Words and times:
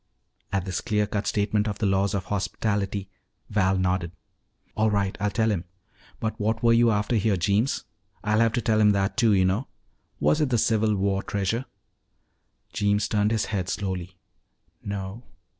At 0.51 0.65
this 0.65 0.81
clean 0.81 1.05
cut 1.05 1.27
statement 1.27 1.67
of 1.67 1.77
the 1.77 1.85
laws 1.85 2.15
of 2.15 2.25
hospitality, 2.25 3.07
Val 3.51 3.77
nodded. 3.77 4.13
"All 4.75 4.89
right. 4.89 5.15
I'll 5.19 5.29
tell 5.29 5.51
him. 5.51 5.65
But 6.19 6.39
what 6.39 6.63
were 6.63 6.73
you 6.73 6.89
after 6.89 7.17
here, 7.17 7.37
Jeems? 7.37 7.83
I'll 8.23 8.39
have 8.39 8.53
to 8.53 8.61
tell 8.63 8.81
him 8.81 8.93
that, 8.93 9.15
too, 9.15 9.33
you 9.33 9.45
know. 9.45 9.67
Was 10.19 10.41
it 10.41 10.49
the 10.49 10.57
Civil 10.57 10.95
War 10.95 11.21
treasure?" 11.21 11.65
Jeems 12.73 13.07
turned 13.07 13.29
his 13.29 13.45
head 13.53 13.69
slowly. 13.69 14.17
"No." 14.83 15.21